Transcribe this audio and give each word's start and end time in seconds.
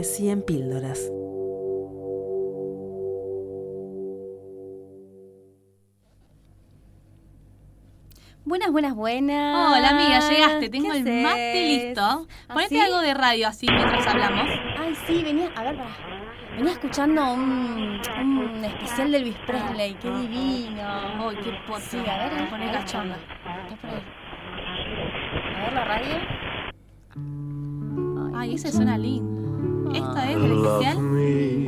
Poesía 0.00 0.32
en 0.32 0.40
píldoras. 0.40 1.10
Buenas, 8.46 8.72
buenas, 8.72 8.94
buenas. 8.94 9.76
Hola 9.76 9.90
amiga, 9.90 10.20
llegaste, 10.30 10.70
tengo 10.70 10.90
¿Qué 10.90 10.96
el 10.96 11.02
haces? 11.02 11.22
mate 11.22 11.62
listo. 11.66 12.00
¿Ah, 12.00 12.54
Ponete 12.54 12.80
algo 12.80 13.00
de 13.00 13.12
radio 13.12 13.48
así 13.48 13.66
mientras 13.70 14.06
hablamos. 14.06 14.46
Ay, 14.78 14.94
sí, 15.06 15.22
venía, 15.22 15.50
a 15.54 15.62
ver, 15.64 15.76
pará. 15.76 15.90
Venía 16.56 16.72
escuchando 16.72 17.34
un, 17.34 18.00
un 18.20 18.64
especial 18.64 19.12
de 19.12 19.18
Elvis 19.18 19.36
Presley, 19.46 19.94
qué 20.00 20.10
divino. 20.10 20.82
Ay, 20.82 21.36
qué 21.44 21.52
poto. 21.66 21.80
Sí, 21.80 21.98
a 21.98 22.02
ver, 22.28 22.40
a 22.42 22.48
pone 22.48 22.64
ver, 22.64 22.74
cachonda. 22.74 23.16
Está 23.16 23.76
por 23.76 23.90
ahí. 23.90 24.02
A 25.56 25.60
ver 25.64 25.72
la 25.74 25.84
radio. 25.84 26.14
Ay, 28.34 28.54
ese 28.54 28.72
suena 28.72 28.96
lindo. 28.96 29.39
¿Esta 29.94 30.30
es 30.30 30.40
del 30.40 30.52
especial? 30.52 30.98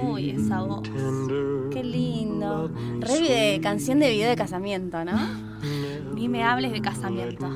Uy, 0.05 0.31
esa 0.31 0.63
voz. 0.63 0.83
Qué 1.73 1.83
lindo. 1.83 2.71
Revi 3.01 3.29
de 3.29 3.61
canción 3.63 3.99
de 3.99 4.11
video 4.11 4.29
de 4.29 4.37
casamiento, 4.37 5.05
¿no? 5.05 5.13
Ni 6.15 6.29
me 6.29 6.45
hables 6.45 6.73
de 6.73 6.81
casamiento. 6.81 7.49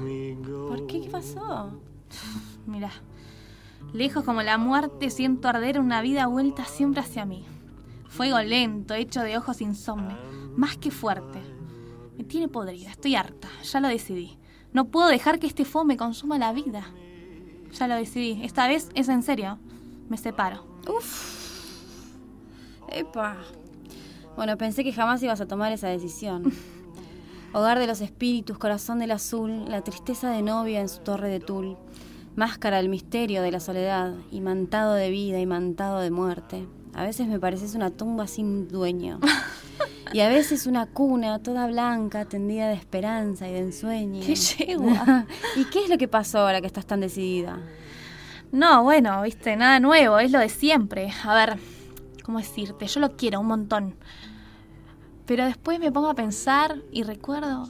¿Por 0.68 0.86
qué? 0.86 1.02
¿Qué 1.02 1.08
pasó? 1.10 1.80
Mira, 2.66 2.90
lejos 3.92 4.24
como 4.24 4.42
la 4.42 4.58
muerte 4.58 5.10
siento 5.10 5.48
arder 5.48 5.78
una 5.78 6.02
vida 6.02 6.26
vuelta 6.26 6.64
siempre 6.64 7.00
hacia 7.00 7.24
mí. 7.24 7.44
Fuego 8.08 8.40
lento, 8.40 8.94
hecho 8.94 9.20
de 9.22 9.36
ojos 9.36 9.60
insomnes, 9.60 10.16
más 10.56 10.76
que 10.76 10.90
fuerte. 10.90 11.40
Me 12.16 12.24
tiene 12.24 12.48
podrida, 12.48 12.90
estoy 12.90 13.14
harta, 13.14 13.48
ya 13.62 13.80
lo 13.80 13.88
decidí. 13.88 14.38
No 14.72 14.86
puedo 14.86 15.08
dejar 15.08 15.38
que 15.38 15.46
este 15.46 15.64
fuego 15.64 15.84
me 15.84 15.96
consuma 15.96 16.38
la 16.38 16.52
vida. 16.52 16.90
Ya 17.72 17.88
lo 17.88 17.94
decidí, 17.94 18.42
esta 18.42 18.66
vez 18.68 18.88
es 18.94 19.08
en 19.08 19.22
serio. 19.22 19.58
Me 20.08 20.16
separo. 20.16 20.64
Epa. 22.88 23.36
Bueno, 24.36 24.56
pensé 24.56 24.84
que 24.84 24.92
jamás 24.92 25.22
ibas 25.22 25.40
a 25.40 25.46
tomar 25.46 25.72
esa 25.72 25.88
decisión. 25.88 26.52
Hogar 27.52 27.78
de 27.78 27.86
los 27.86 28.00
espíritus, 28.00 28.58
corazón 28.58 28.98
del 28.98 29.12
azul, 29.12 29.64
la 29.68 29.82
tristeza 29.82 30.30
de 30.30 30.42
novia 30.42 30.80
en 30.80 30.88
su 30.88 31.00
torre 31.00 31.28
de 31.28 31.40
tul, 31.40 31.76
máscara 32.34 32.76
del 32.76 32.88
misterio 32.88 33.40
de 33.42 33.50
la 33.50 33.60
soledad, 33.60 34.14
imantado 34.30 34.94
de 34.94 35.10
vida, 35.10 35.40
imantado 35.40 36.00
de 36.00 36.10
muerte. 36.10 36.66
A 36.94 37.02
veces 37.02 37.26
me 37.28 37.40
pareces 37.40 37.74
una 37.74 37.90
tumba 37.90 38.26
sin 38.26 38.68
dueño. 38.68 39.20
Y 40.12 40.20
a 40.20 40.28
veces 40.28 40.66
una 40.66 40.86
cuna 40.86 41.40
toda 41.40 41.66
blanca, 41.66 42.24
tendida 42.24 42.68
de 42.68 42.74
esperanza 42.74 43.48
y 43.48 43.52
de 43.52 43.58
ensueño. 43.58 44.22
¡Qué 44.24 44.34
yegua! 44.34 45.26
¿Y 45.56 45.64
qué 45.64 45.84
es 45.84 45.90
lo 45.90 45.98
que 45.98 46.08
pasó 46.08 46.38
ahora 46.38 46.60
que 46.60 46.66
estás 46.66 46.86
tan 46.86 47.00
decidida? 47.00 47.58
No, 48.56 48.84
bueno, 48.84 49.20
viste, 49.20 49.54
nada 49.54 49.80
nuevo, 49.80 50.18
es 50.18 50.32
lo 50.32 50.38
de 50.38 50.48
siempre. 50.48 51.12
A 51.24 51.34
ver, 51.34 51.58
¿cómo 52.24 52.38
decirte? 52.38 52.86
Yo 52.86 53.00
lo 53.00 53.14
quiero 53.14 53.40
un 53.40 53.48
montón. 53.48 53.96
Pero 55.26 55.44
después 55.44 55.78
me 55.78 55.92
pongo 55.92 56.08
a 56.08 56.14
pensar 56.14 56.82
y 56.90 57.02
recuerdo, 57.02 57.68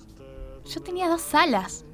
yo 0.65 0.83
tenía 0.85 1.09
dos 1.09 1.35
alas. 1.35 1.85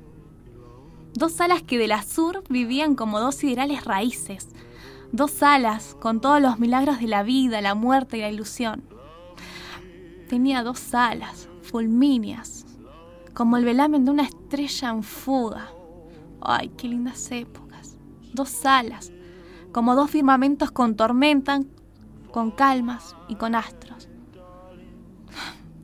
Dos 1.15 1.41
alas 1.41 1.63
que 1.63 1.79
del 1.79 1.93
azur 1.93 2.45
vivían 2.51 2.95
como 2.95 3.19
dos 3.19 3.37
siderales 3.37 3.87
raíces. 3.87 4.51
Dos 5.11 5.43
alas 5.43 5.97
con 5.99 6.21
todos 6.21 6.43
los 6.43 6.59
milagros 6.59 7.01
de 7.01 7.07
la 7.07 7.23
vida, 7.23 7.63
la 7.63 7.75
muerte 7.75 8.19
y 8.19 8.21
la 8.21 8.29
ilusión. 8.29 8.85
Tenía 10.29 10.63
dos 10.63 10.93
alas, 10.93 11.49
fulmíneas, 11.63 12.67
como 13.33 13.57
el 13.57 13.65
velamen 13.65 14.05
de 14.05 14.11
una 14.11 14.25
estrella 14.25 14.91
en 14.91 15.03
fuga. 15.03 15.73
Ay, 16.43 16.69
qué 16.77 16.89
lindas 16.89 17.31
épocas. 17.31 17.62
Dos 18.33 18.65
alas, 18.65 19.13
como 19.73 19.95
dos 19.95 20.11
firmamentos 20.11 20.71
con 20.71 20.97
tormenta, 20.97 21.61
con 22.31 22.51
calmas 22.51 23.15
y 23.29 23.37
con 23.37 23.55
astros. 23.55 24.09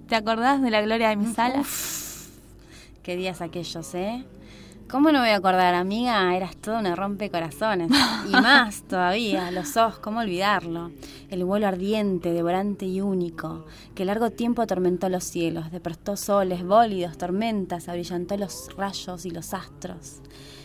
¿Te 0.08 0.16
acordás 0.16 0.62
de 0.62 0.70
la 0.70 0.80
gloria 0.80 1.10
de 1.10 1.16
mis 1.16 1.38
alas? 1.38 2.30
Qué 3.02 3.16
días 3.16 3.40
aquellos, 3.40 3.94
¿eh? 3.94 4.24
¿Cómo 4.90 5.12
no 5.12 5.18
me 5.18 5.26
voy 5.26 5.34
a 5.34 5.36
acordar, 5.36 5.74
amiga? 5.74 6.34
Eras 6.34 6.56
toda 6.56 6.80
una 6.80 6.96
rompecorazones. 6.96 7.90
Y 8.26 8.30
más 8.32 8.80
todavía, 8.84 9.50
los 9.50 9.76
ojos, 9.76 9.98
¿cómo 9.98 10.20
olvidarlo? 10.20 10.90
El 11.28 11.44
vuelo 11.44 11.66
ardiente, 11.66 12.32
devorante 12.32 12.86
y 12.86 13.02
único, 13.02 13.66
que 13.94 14.06
largo 14.06 14.30
tiempo 14.30 14.62
atormentó 14.62 15.10
los 15.10 15.24
cielos, 15.24 15.70
despertó 15.70 16.16
soles, 16.16 16.64
bólidos, 16.64 17.18
tormentas, 17.18 17.86
abrillantó 17.90 18.38
los 18.38 18.70
rayos 18.78 19.26
y 19.26 19.30
los 19.30 19.52
astros. 19.52 20.22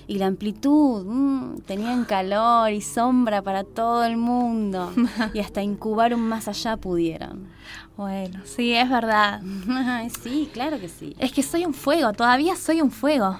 Y 0.07 0.19
la 0.19 0.27
amplitud, 0.27 1.05
mm, 1.05 1.61
tenían 1.65 2.05
calor 2.05 2.71
y 2.71 2.79
sombra 2.79 3.41
para 3.41 3.65
todo 3.65 4.05
el 4.05 4.15
mundo. 4.15 4.93
Y 5.33 5.39
hasta 5.39 5.61
incubar 5.61 6.13
un 6.13 6.21
más 6.21 6.47
allá 6.47 6.77
pudieron. 6.77 7.49
Bueno, 7.97 8.39
sí, 8.45 8.73
es 8.73 8.89
verdad. 8.89 9.41
Sí, 10.23 10.49
claro 10.53 10.79
que 10.79 10.87
sí. 10.87 11.13
Es 11.19 11.33
que 11.33 11.43
soy 11.43 11.65
un 11.65 11.73
fuego, 11.73 12.13
todavía 12.13 12.55
soy 12.55 12.79
un 12.79 12.89
fuego. 12.89 13.39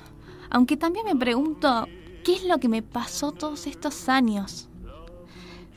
Aunque 0.54 0.78
también 0.78 1.08
me 1.08 1.16
pregunto, 1.16 1.88
¿qué 2.24 2.36
es 2.36 2.46
lo 2.46 2.60
que 2.60 2.70
me 2.70 2.84
pasó 2.84 3.32
todos 3.32 3.66
estos 3.66 4.08
años? 4.08 4.70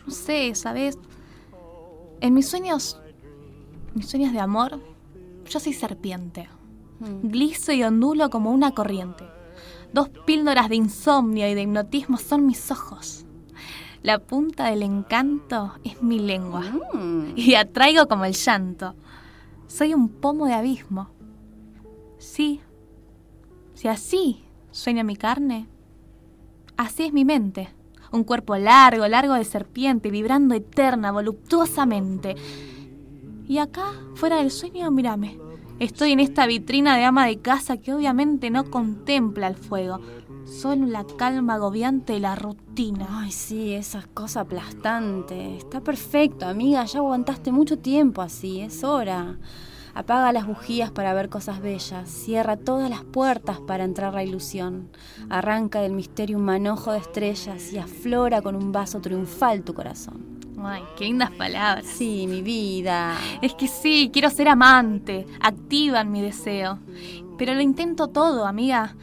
No 0.07 0.13
sé, 0.13 0.55
¿sabes? 0.55 0.99
En 2.21 2.35
mis 2.35 2.47
sueños, 2.47 3.01
mis 3.95 4.07
sueños 4.07 4.35
de 4.35 4.41
amor, 4.41 4.79
yo 5.49 5.61
soy 5.61 5.73
serpiente. 5.73 6.51
Mm. 7.01 7.29
Gliso 7.29 7.73
y 7.73 7.83
ondulo 7.85 8.29
como 8.29 8.53
una 8.53 8.73
corriente. 8.73 9.25
Dos 9.95 10.11
píldoras 10.27 10.69
de 10.69 10.77
insomnio 10.77 11.49
y 11.49 11.55
de 11.55 11.63
hipnotismo 11.63 12.19
son 12.19 12.45
mis 12.45 12.71
ojos. 12.71 13.25
La 14.03 14.19
punta 14.19 14.67
del 14.67 14.83
encanto 14.83 15.73
es 15.85 16.03
mi 16.03 16.19
lengua. 16.19 16.61
Mm. 16.93 17.33
Y 17.35 17.55
atraigo 17.55 18.09
como 18.09 18.27
el 18.27 18.35
llanto. 18.35 18.95
Soy 19.69 19.95
un 19.95 20.11
pomo 20.11 20.45
de 20.45 20.53
abismo. 20.53 21.09
Sí. 22.19 22.61
Si 23.73 23.89
así 23.89 24.46
sueña 24.77 25.05
mi 25.05 25.17
carne, 25.17 25.67
así 26.77 27.05
es 27.05 27.13
mi 27.13 27.25
mente. 27.25 27.71
Un 28.13 28.25
cuerpo 28.25 28.57
largo, 28.57 29.09
largo 29.09 29.35
de 29.35 29.45
serpiente, 29.45 30.11
vibrando 30.11 30.55
eterna, 30.55 31.11
voluptuosamente. 31.11 32.37
Y 33.49 33.59
acá, 33.59 33.93
fuera 34.15 34.37
del 34.37 34.51
sueño, 34.51 34.91
mírame. 34.91 35.39
Estoy 35.81 36.13
en 36.13 36.21
esta 36.21 36.47
vitrina 36.47 36.97
de 36.97 37.05
ama 37.05 37.27
de 37.27 37.39
casa 37.39 37.79
que 37.79 37.93
obviamente 37.93 38.51
no 38.51 38.71
contempla 38.71 39.49
el 39.49 39.57
fuego, 39.57 40.01
solo 40.45 40.87
la 40.87 41.05
calma 41.05 41.55
agobiante 41.55 42.15
de 42.15 42.21
la 42.21 42.37
rutina. 42.37 43.07
Ay, 43.11 43.33
sí, 43.33 43.73
esa 43.73 44.03
cosa 44.15 44.41
aplastante. 44.41 45.57
Está 45.57 45.81
perfecto, 45.81 46.47
amiga. 46.47 46.85
Ya 46.85 47.01
aguantaste 47.01 47.51
mucho 47.51 47.79
tiempo 47.79 48.23
así. 48.23 48.61
Es 48.61 48.85
hora. 48.85 49.37
Apaga 49.97 50.31
las 50.31 50.47
bujías 50.47 50.91
para 50.91 51.15
ver 51.15 51.31
cosas 51.31 51.63
bellas. 51.63 52.11
Cierra 52.11 52.59
todas 52.59 52.91
las 52.91 53.03
puertas 53.03 53.61
para 53.61 53.83
entrar 53.85 54.13
la 54.13 54.23
ilusión. 54.23 54.91
Arranca 55.31 55.81
del 55.81 55.93
misterio 55.93 56.37
un 56.37 56.45
manojo 56.45 56.93
de 56.93 56.99
estrellas 56.99 57.73
y 57.73 57.79
aflora 57.79 58.43
con 58.43 58.57
un 58.57 58.73
vaso 58.73 59.01
triunfal 59.01 59.63
tu 59.63 59.73
corazón. 59.73 60.39
Ay, 60.63 60.83
qué 60.99 61.05
lindas 61.05 61.31
palabras. 61.31 61.87
Sí, 61.87 62.27
mi 62.29 62.43
vida. 62.43 63.17
Es 63.41 63.55
que 63.55 63.69
sí, 63.69 64.11
quiero 64.13 64.29
ser 64.29 64.49
amante, 64.49 65.27
activan 65.41 66.13
mi 66.13 66.21
deseo. 66.21 66.79
Pero 67.39 67.55
lo 67.55 67.63
intento 67.63 68.09
todo, 68.09 68.45
amiga. 68.45 68.95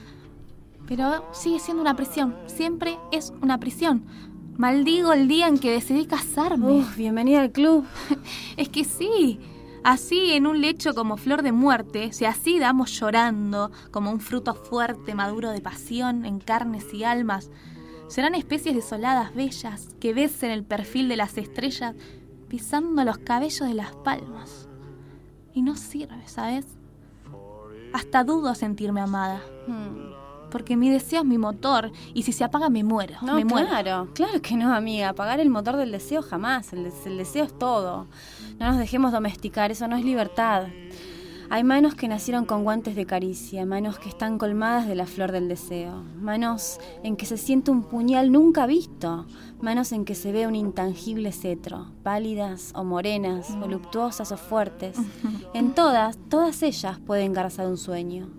Pero 0.87 1.25
sigue 1.31 1.59
siendo 1.59 1.81
una 1.81 1.95
prisión, 1.95 2.35
siempre 2.45 2.99
es 3.11 3.33
una 3.41 3.59
prisión. 3.59 4.03
Maldigo 4.57 5.11
el 5.11 5.27
día 5.27 5.47
en 5.47 5.57
que 5.57 5.71
decidí 5.71 6.05
casarme. 6.05 6.71
Uf, 6.71 6.97
bienvenida 6.97 7.41
al 7.41 7.51
club. 7.51 7.83
Es 8.57 8.69
que 8.69 8.83
sí, 8.83 9.39
así 9.83 10.33
en 10.33 10.47
un 10.47 10.61
lecho 10.61 10.93
como 10.93 11.17
flor 11.17 11.41
de 11.41 11.51
muerte, 11.51 12.13
si 12.13 12.25
así 12.25 12.59
damos 12.59 12.91
llorando, 12.99 13.71
como 13.91 14.11
un 14.11 14.19
fruto 14.19 14.53
fuerte, 14.53 15.15
maduro 15.15 15.51
de 15.51 15.61
pasión, 15.61 16.25
en 16.25 16.39
carnes 16.39 16.93
y 16.93 17.03
almas, 17.03 17.49
serán 18.07 18.35
especies 18.35 18.75
desoladas, 18.75 19.33
bellas, 19.33 19.95
que 19.99 20.13
besen 20.13 20.51
el 20.51 20.63
perfil 20.63 21.09
de 21.09 21.17
las 21.17 21.37
estrellas, 21.37 21.95
pisando 22.47 23.03
los 23.03 23.17
cabellos 23.17 23.67
de 23.67 23.73
las 23.73 23.95
palmas. 23.95 24.67
Y 25.53 25.61
no 25.61 25.75
sirve, 25.75 26.27
¿sabes? 26.27 26.65
Hasta 27.93 28.23
dudo 28.23 28.55
sentirme 28.55 29.01
amada, 29.01 29.41
Hmm. 29.67 30.22
Porque 30.53 30.77
mi 30.77 30.89
deseo 30.89 31.19
es 31.23 31.25
mi 31.27 31.37
motor, 31.37 31.91
y 32.13 32.23
si 32.23 32.31
se 32.31 32.45
apaga 32.45 32.69
me 32.69 32.83
muero, 32.85 33.15
No, 33.23 33.35
me 33.35 33.43
muero. 33.43 33.67
claro, 33.67 34.07
claro 34.13 34.41
que 34.41 34.55
no, 34.55 34.73
amiga. 34.73 35.09
Apagar 35.09 35.41
el 35.41 35.49
motor 35.49 35.75
del 35.75 35.91
deseo 35.91 36.21
jamás. 36.21 36.71
El, 36.71 36.85
des- 36.85 37.05
el 37.05 37.17
deseo 37.17 37.43
es 37.43 37.57
todo. 37.59 38.07
No 38.59 38.67
nos 38.67 38.77
dejemos 38.77 39.11
domesticar, 39.11 39.71
eso 39.71 39.87
no 39.89 39.97
es 39.97 40.05
libertad. 40.05 40.67
Hay 41.49 41.63
manos 41.63 41.93
que 41.93 42.07
nacieron 42.07 42.45
con 42.45 42.63
guantes 42.63 42.95
de 42.95 43.05
caricia, 43.05 43.65
manos 43.65 43.99
que 43.99 44.09
están 44.09 44.37
colmadas 44.39 44.87
de 44.87 44.95
la 44.95 45.05
flor 45.05 45.31
del 45.31 45.47
deseo, 45.47 46.01
manos 46.19 46.79
en 47.03 47.15
que 47.15 47.25
se 47.27 47.37
siente 47.37 47.69
un 47.69 47.83
puñal 47.83 48.31
nunca 48.31 48.65
visto, 48.65 49.27
manos 49.61 49.91
en 49.91 50.03
que 50.05 50.15
se 50.15 50.31
ve 50.31 50.47
un 50.47 50.55
intangible 50.55 51.31
cetro, 51.31 51.91
pálidas 52.01 52.71
o 52.75 52.83
morenas, 52.83 53.55
voluptuosas 53.59 54.31
o 54.31 54.37
fuertes. 54.37 54.97
En 55.53 55.73
todas, 55.75 56.17
todas 56.29 56.63
ellas 56.63 56.97
pueden 57.05 57.33
garzar 57.33 57.67
un 57.67 57.77
sueño. 57.77 58.29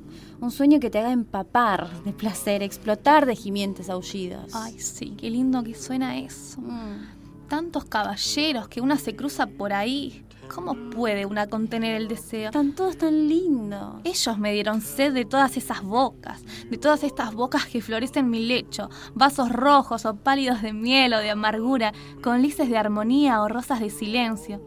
Un 0.44 0.50
sueño 0.50 0.78
que 0.78 0.90
te 0.90 0.98
haga 0.98 1.10
empapar 1.10 1.88
de 2.04 2.12
placer, 2.12 2.62
explotar 2.62 3.24
de 3.24 3.34
gimientes 3.34 3.88
aullidos. 3.88 4.54
Ay, 4.54 4.78
sí, 4.78 5.14
qué 5.16 5.30
lindo 5.30 5.64
que 5.64 5.74
suena 5.74 6.18
eso. 6.18 6.60
Mm. 6.60 7.48
tantos 7.48 7.86
caballeros 7.86 8.68
que 8.68 8.82
una 8.82 8.98
se 8.98 9.16
cruza 9.16 9.46
por 9.46 9.72
ahí. 9.72 10.22
¿Cómo 10.54 10.74
puede 10.90 11.24
una 11.24 11.46
contener 11.46 11.94
el 11.94 12.08
deseo? 12.08 12.46
Están 12.46 12.74
todos 12.74 12.98
tan 12.98 13.26
lindos. 13.26 14.02
Ellos 14.04 14.38
me 14.38 14.52
dieron 14.52 14.82
sed 14.82 15.14
de 15.14 15.24
todas 15.24 15.56
esas 15.56 15.82
bocas, 15.82 16.42
de 16.68 16.76
todas 16.76 17.04
estas 17.04 17.32
bocas 17.32 17.64
que 17.64 17.80
florecen 17.80 18.26
en 18.26 18.30
mi 18.30 18.44
lecho, 18.44 18.90
vasos 19.14 19.50
rojos 19.50 20.04
o 20.04 20.14
pálidos 20.14 20.60
de 20.60 20.74
miel 20.74 21.14
o 21.14 21.20
de 21.20 21.30
amargura, 21.30 21.92
con 22.22 22.42
lices 22.42 22.68
de 22.68 22.76
armonía 22.76 23.40
o 23.40 23.48
rosas 23.48 23.80
de 23.80 23.88
silencio. 23.88 24.60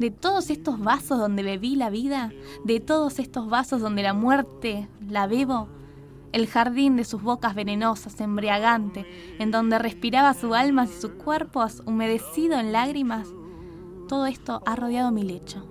De 0.00 0.10
todos 0.10 0.48
estos 0.48 0.80
vasos 0.80 1.18
donde 1.18 1.42
bebí 1.42 1.76
la 1.76 1.90
vida, 1.90 2.32
de 2.64 2.80
todos 2.80 3.18
estos 3.18 3.50
vasos 3.50 3.82
donde 3.82 4.02
la 4.02 4.14
muerte 4.14 4.88
la 5.06 5.26
bebo, 5.26 5.68
el 6.32 6.46
jardín 6.46 6.96
de 6.96 7.04
sus 7.04 7.20
bocas 7.22 7.54
venenosas, 7.54 8.18
embriagante, 8.18 9.04
en 9.38 9.50
donde 9.50 9.78
respiraba 9.78 10.32
su 10.32 10.54
alma 10.54 10.86
y 10.86 10.88
su 10.88 11.18
cuerpo 11.18 11.66
humedecido 11.84 12.58
en 12.58 12.72
lágrimas, 12.72 13.28
todo 14.08 14.24
esto 14.24 14.62
ha 14.64 14.74
rodeado 14.74 15.10
mi 15.10 15.22
lecho. 15.22 15.66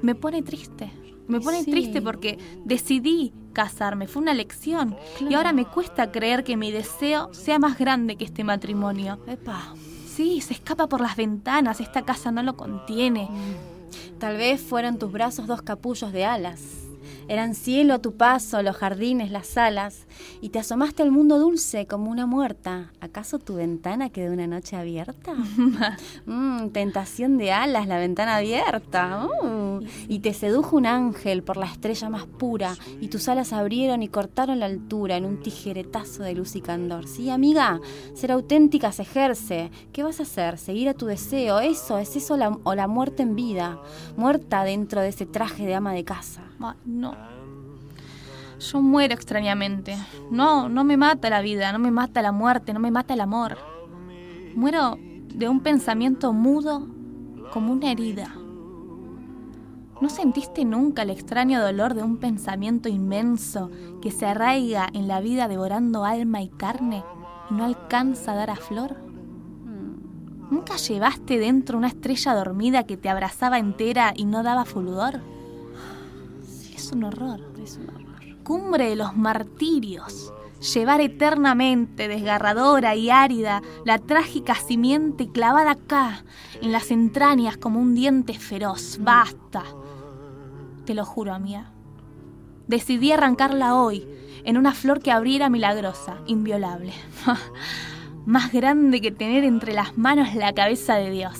Me 0.00 0.14
pone 0.14 0.40
triste, 0.40 0.90
me 1.28 1.38
pone 1.38 1.62
triste 1.62 2.00
porque 2.00 2.38
decidí 2.64 3.34
casarme, 3.52 4.06
fue 4.06 4.22
una 4.22 4.32
elección 4.32 4.96
y 5.28 5.34
ahora 5.34 5.52
me 5.52 5.66
cuesta 5.66 6.10
creer 6.10 6.44
que 6.44 6.56
mi 6.56 6.72
deseo 6.72 7.34
sea 7.34 7.58
más 7.58 7.78
grande 7.78 8.16
que 8.16 8.24
este 8.24 8.42
matrimonio. 8.42 9.18
Epa. 9.26 9.74
Sí, 10.14 10.40
se 10.40 10.54
escapa 10.54 10.88
por 10.88 11.00
las 11.00 11.16
ventanas, 11.16 11.80
esta 11.80 12.02
casa 12.02 12.30
no 12.30 12.42
lo 12.42 12.56
contiene. 12.56 13.28
Tal 14.18 14.36
vez 14.36 14.60
fueron 14.60 14.98
tus 14.98 15.10
brazos 15.10 15.46
dos 15.46 15.62
capullos 15.62 16.12
de 16.12 16.24
alas 16.24 16.80
eran 17.30 17.54
cielo 17.54 17.94
a 17.94 18.00
tu 18.00 18.16
paso, 18.16 18.60
los 18.60 18.76
jardines, 18.76 19.30
las 19.30 19.46
salas, 19.46 20.08
y 20.40 20.48
te 20.48 20.58
asomaste 20.58 21.04
al 21.04 21.12
mundo 21.12 21.38
dulce 21.38 21.86
como 21.86 22.10
una 22.10 22.26
muerta. 22.26 22.90
¿Acaso 23.00 23.38
tu 23.38 23.54
ventana 23.54 24.10
quedó 24.10 24.32
una 24.32 24.48
noche 24.48 24.74
abierta? 24.74 25.34
mm, 26.26 26.70
tentación 26.70 27.38
de 27.38 27.52
alas, 27.52 27.86
la 27.86 27.98
ventana 27.98 28.34
abierta. 28.34 29.28
Uh. 29.44 29.69
Y 30.08 30.20
te 30.20 30.34
sedujo 30.34 30.76
un 30.76 30.86
ángel 30.86 31.42
por 31.42 31.56
la 31.56 31.66
estrella 31.66 32.08
más 32.08 32.26
pura, 32.26 32.74
y 33.00 33.08
tus 33.08 33.28
alas 33.28 33.52
abrieron 33.52 34.02
y 34.02 34.08
cortaron 34.08 34.60
la 34.60 34.66
altura 34.66 35.16
en 35.16 35.24
un 35.24 35.40
tijeretazo 35.40 36.22
de 36.22 36.34
luz 36.34 36.56
y 36.56 36.60
candor. 36.60 37.06
Sí, 37.06 37.30
amiga, 37.30 37.80
ser 38.14 38.32
auténtica 38.32 38.92
se 38.92 39.02
ejerce. 39.02 39.70
¿Qué 39.92 40.02
vas 40.02 40.20
a 40.20 40.24
hacer? 40.24 40.58
Seguir 40.58 40.88
a 40.88 40.94
tu 40.94 41.06
deseo. 41.06 41.60
Eso, 41.60 41.98
es 41.98 42.16
eso 42.16 42.36
o 42.64 42.74
la 42.74 42.86
muerte 42.86 43.22
en 43.22 43.34
vida. 43.34 43.78
Muerta 44.16 44.64
dentro 44.64 45.00
de 45.00 45.08
ese 45.08 45.26
traje 45.26 45.66
de 45.66 45.74
ama 45.74 45.92
de 45.92 46.04
casa 46.04 46.42
no. 46.84 47.14
Yo 48.58 48.82
muero 48.82 49.14
extrañamente. 49.14 49.96
No, 50.30 50.68
no 50.68 50.84
me 50.84 50.96
mata 50.96 51.30
la 51.30 51.40
vida, 51.40 51.72
no 51.72 51.78
me 51.78 51.90
mata 51.90 52.20
la 52.20 52.32
muerte, 52.32 52.74
no 52.74 52.80
me 52.80 52.90
mata 52.90 53.14
el 53.14 53.20
amor. 53.20 53.56
Muero 54.54 54.98
de 55.00 55.48
un 55.48 55.60
pensamiento 55.60 56.32
mudo 56.32 56.86
como 57.52 57.72
una 57.72 57.90
herida. 57.90 58.34
¿No 60.00 60.08
sentiste 60.08 60.64
nunca 60.64 61.02
el 61.02 61.10
extraño 61.10 61.60
dolor 61.60 61.94
de 61.94 62.02
un 62.02 62.16
pensamiento 62.16 62.88
inmenso 62.88 63.70
que 64.00 64.10
se 64.10 64.26
arraiga 64.26 64.88
en 64.92 65.08
la 65.08 65.20
vida 65.20 65.46
devorando 65.46 66.04
alma 66.04 66.42
y 66.42 66.48
carne 66.48 67.04
y 67.50 67.54
no 67.54 67.64
alcanza 67.64 68.32
a 68.32 68.36
dar 68.36 68.50
a 68.50 68.56
flor? 68.56 68.96
¿Nunca 70.50 70.76
llevaste 70.76 71.38
dentro 71.38 71.78
una 71.78 71.88
estrella 71.88 72.34
dormida 72.34 72.84
que 72.84 72.96
te 72.96 73.08
abrazaba 73.08 73.58
entera 73.58 74.12
y 74.16 74.24
no 74.24 74.42
daba 74.42 74.64
fulgor? 74.64 75.20
un 76.92 77.04
horror. 77.04 77.40
Es 77.62 77.76
un 77.76 77.88
horror. 77.88 78.42
Cumbre 78.42 78.88
de 78.88 78.96
los 78.96 79.16
martirios. 79.16 80.32
Llevar 80.74 81.00
eternamente, 81.00 82.06
desgarradora 82.06 82.94
y 82.94 83.08
árida, 83.08 83.62
la 83.86 83.98
trágica 83.98 84.54
simiente 84.54 85.30
clavada 85.30 85.70
acá, 85.70 86.24
en 86.60 86.70
las 86.70 86.90
entrañas 86.90 87.56
como 87.56 87.80
un 87.80 87.94
diente 87.94 88.34
feroz. 88.34 88.98
Basta. 89.00 89.64
Te 90.90 90.96
lo 90.96 91.04
juro, 91.04 91.32
amiga. 91.32 91.70
Decidí 92.66 93.12
arrancarla 93.12 93.76
hoy, 93.76 94.08
en 94.42 94.58
una 94.58 94.74
flor 94.74 95.00
que 95.00 95.12
abriera 95.12 95.48
milagrosa, 95.48 96.16
inviolable. 96.26 96.92
Más 98.26 98.50
grande 98.52 99.00
que 99.00 99.12
tener 99.12 99.44
entre 99.44 99.72
las 99.72 99.96
manos 99.96 100.34
la 100.34 100.52
cabeza 100.52 100.96
de 100.96 101.10
Dios. 101.10 101.38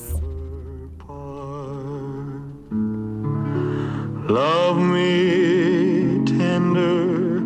Love 4.28 4.78
me 4.78 6.22
tender, 6.26 7.42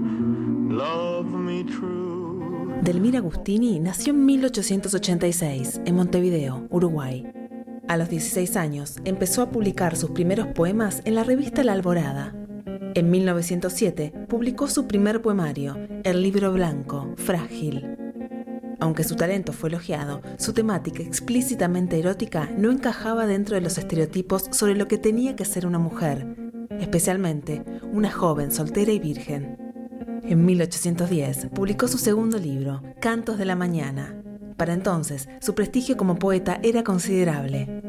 love 0.68 1.32
me 1.32 1.64
true. 1.64 2.82
Delmira 2.82 3.20
Agustini 3.20 3.80
nació 3.80 4.12
en 4.12 4.26
1886 4.26 5.80
en 5.86 5.96
Montevideo, 5.96 6.66
Uruguay. 6.68 7.43
A 7.86 7.98
los 7.98 8.08
16 8.08 8.56
años 8.56 8.96
empezó 9.04 9.42
a 9.42 9.50
publicar 9.50 9.96
sus 9.96 10.10
primeros 10.10 10.46
poemas 10.48 11.02
en 11.04 11.14
la 11.14 11.22
revista 11.22 11.62
La 11.62 11.72
Alborada. 11.72 12.34
En 12.94 13.10
1907 13.10 14.12
publicó 14.26 14.68
su 14.68 14.86
primer 14.86 15.20
poemario, 15.20 15.76
El 16.02 16.22
libro 16.22 16.52
blanco, 16.52 17.12
Frágil. 17.16 17.86
Aunque 18.80 19.04
su 19.04 19.16
talento 19.16 19.52
fue 19.52 19.68
elogiado, 19.68 20.22
su 20.38 20.54
temática 20.54 21.02
explícitamente 21.02 21.98
erótica 21.98 22.50
no 22.56 22.70
encajaba 22.70 23.26
dentro 23.26 23.54
de 23.54 23.60
los 23.60 23.76
estereotipos 23.76 24.46
sobre 24.50 24.74
lo 24.74 24.88
que 24.88 24.98
tenía 24.98 25.36
que 25.36 25.44
ser 25.44 25.66
una 25.66 25.78
mujer, 25.78 26.26
especialmente 26.80 27.64
una 27.92 28.10
joven 28.10 28.50
soltera 28.50 28.92
y 28.92 28.98
virgen. 28.98 29.58
En 30.22 30.46
1810 30.46 31.48
publicó 31.54 31.86
su 31.86 31.98
segundo 31.98 32.38
libro, 32.38 32.82
Cantos 33.00 33.36
de 33.36 33.44
la 33.44 33.56
Mañana. 33.56 34.23
Para 34.56 34.72
entonces, 34.72 35.28
su 35.40 35.54
prestigio 35.54 35.96
como 35.96 36.16
poeta 36.16 36.60
era 36.62 36.84
considerable. 36.84 37.82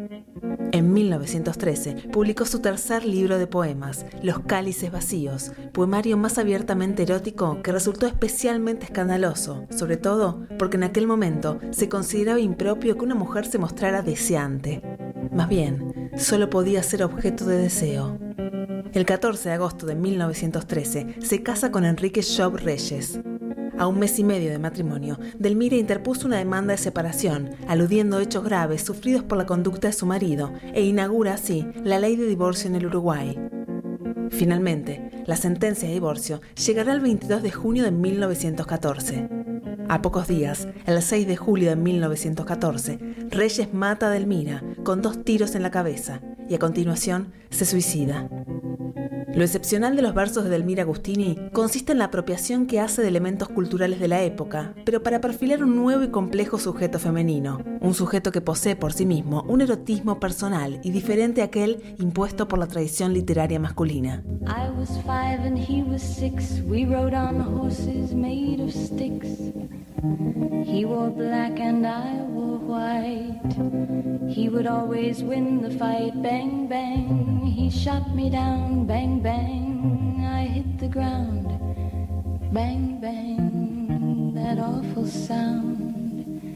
En 0.71 0.91
1913 0.91 2.09
publicó 2.11 2.45
su 2.45 2.59
tercer 2.59 3.05
libro 3.05 3.37
de 3.37 3.47
poemas, 3.47 4.05
Los 4.21 4.39
Cálices 4.39 4.91
Vacíos, 4.91 5.53
poemario 5.71 6.17
más 6.17 6.37
abiertamente 6.37 7.03
erótico 7.03 7.61
que 7.61 7.71
resultó 7.71 8.07
especialmente 8.07 8.85
escandaloso, 8.85 9.67
sobre 9.69 9.95
todo 9.97 10.45
porque 10.59 10.77
en 10.77 10.83
aquel 10.83 11.07
momento 11.07 11.59
se 11.71 11.87
consideraba 11.87 12.39
impropio 12.39 12.97
que 12.97 13.05
una 13.05 13.15
mujer 13.15 13.45
se 13.45 13.57
mostrara 13.57 14.01
deseante. 14.01 14.81
Más 15.31 15.47
bien, 15.47 16.11
solo 16.17 16.49
podía 16.49 16.83
ser 16.83 17.03
objeto 17.03 17.45
de 17.45 17.57
deseo. 17.57 18.17
El 18.93 19.05
14 19.05 19.49
de 19.49 19.55
agosto 19.55 19.85
de 19.85 19.95
1913 19.95 21.15
se 21.19 21.43
casa 21.43 21.71
con 21.71 21.85
Enrique 21.85 22.21
Job 22.21 22.57
Reyes. 22.57 23.19
A 23.77 23.87
un 23.87 23.99
mes 23.99 24.17
y 24.19 24.23
medio 24.23 24.51
de 24.51 24.59
matrimonio, 24.59 25.19
Delmira 25.37 25.75
interpuso 25.75 26.27
una 26.27 26.37
demanda 26.37 26.71
de 26.71 26.77
separación, 26.77 27.51
aludiendo 27.67 28.19
hechos 28.19 28.43
graves 28.43 28.81
sufridos 28.81 29.23
por 29.23 29.37
la 29.37 29.45
conducta 29.45 29.87
de 29.87 29.93
su 29.93 30.05
marido, 30.05 30.53
e 30.73 30.83
inaugura 30.83 31.33
así 31.33 31.67
la 31.83 31.99
ley 31.99 32.15
de 32.15 32.25
divorcio 32.25 32.69
en 32.69 32.75
el 32.75 32.85
Uruguay. 32.85 33.37
Finalmente, 34.29 35.09
la 35.25 35.35
sentencia 35.35 35.87
de 35.87 35.93
divorcio 35.93 36.41
llegará 36.65 36.93
el 36.93 37.01
22 37.01 37.43
de 37.43 37.51
junio 37.51 37.83
de 37.83 37.91
1914. 37.91 39.29
A 39.87 40.01
pocos 40.01 40.27
días, 40.27 40.67
el 40.85 41.01
6 41.01 41.27
de 41.27 41.35
julio 41.35 41.69
de 41.69 41.75
1914, 41.75 42.99
Reyes 43.29 43.73
mata 43.73 44.07
a 44.07 44.09
Delmira 44.09 44.63
con 44.83 45.01
dos 45.01 45.23
tiros 45.23 45.53
en 45.53 45.63
la 45.63 45.71
cabeza 45.71 46.21
y 46.49 46.55
a 46.55 46.59
continuación 46.59 47.33
se 47.49 47.65
suicida. 47.65 48.29
Lo 49.35 49.43
excepcional 49.43 49.97
de 49.97 50.01
los 50.01 50.13
versos 50.13 50.45
de 50.45 50.49
Delmira 50.49 50.83
Agustini 50.83 51.37
consiste 51.51 51.91
en 51.91 51.99
la 51.99 52.05
apropiación 52.05 52.67
que 52.67 52.79
hace 52.79 53.01
de 53.01 53.09
elementos 53.09 53.49
culturales 53.49 53.99
de 53.99 54.07
la 54.07 54.21
época, 54.21 54.73
pero 54.85 55.03
para 55.03 55.19
perfilar 55.19 55.61
un 55.61 55.75
nuevo 55.75 56.03
y 56.03 56.07
complejo 56.07 56.57
sujeto 56.57 56.99
femenino, 56.99 57.59
un 57.81 57.93
sujeto 57.93 58.31
que 58.31 58.39
posee 58.39 58.77
por 58.77 58.93
sí 58.93 59.05
mismo 59.05 59.43
un 59.49 59.59
erotismo 59.59 60.21
personal 60.21 60.79
y 60.83 60.91
diferente 60.91 61.41
a 61.41 61.45
aquel 61.45 61.95
impuesto 61.99 62.47
por 62.47 62.59
la 62.59 62.67
tradición 62.67 63.13
literaria 63.13 63.59
masculina. 63.59 64.23
He 70.65 70.83
wore 70.83 71.09
black 71.09 71.59
and 71.59 71.85
I 71.85 72.25
white. 72.65 73.39
He 74.27 74.49
would 74.49 74.67
always 74.67 75.23
win 75.23 75.61
the 75.61 75.71
fight. 75.71 76.13
Bang, 76.21 76.67
bang. 76.67 77.54
He 77.65 77.71
shot 77.71 78.13
me 78.13 78.29
down. 78.29 78.85
Bang, 78.85 79.21
bang. 79.21 80.23
I 80.23 80.45
hit 80.45 80.77
the 80.77 80.87
ground. 80.87 81.47
Bang, 82.53 82.99
bang. 83.01 84.35
That 84.35 84.59
awful 84.59 85.07
sound. 85.07 86.53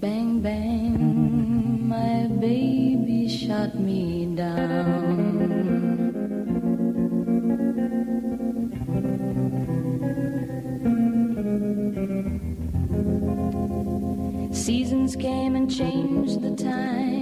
Bang, 0.00 0.40
bang. 0.40 1.88
My 1.88 2.28
baby 2.38 3.28
shot 3.28 3.74
me 3.74 4.36
down. 4.36 5.32
Seasons 14.52 15.16
came 15.16 15.56
and 15.56 15.68
changed 15.68 16.40
the 16.40 16.54
time. 16.54 17.21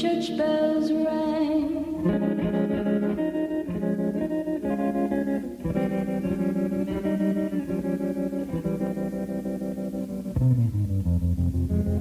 Church 0.00 0.36
bells 0.36 0.90
rang. 0.92 1.70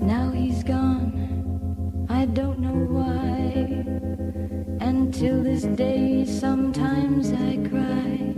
Now 0.02 0.32
he's 0.32 0.64
gone, 0.64 2.08
I 2.10 2.26
don't 2.26 2.60
know 2.60 2.80
why. 2.98 3.86
And 4.80 5.14
till 5.14 5.44
this 5.44 5.64
day, 5.64 6.26
sometimes 6.26 7.32
I 7.32 7.58
cry. 7.70 8.34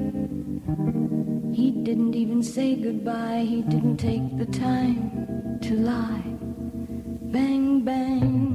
He 1.53 1.71
didn't 1.71 2.15
even 2.15 2.43
say 2.43 2.75
goodbye, 2.75 3.45
he 3.47 3.61
didn't 3.61 3.97
take 3.97 4.37
the 4.37 4.45
time 4.45 5.59
to 5.61 5.75
lie 5.75 6.35
bang, 7.35 7.81
bang. 7.81 8.54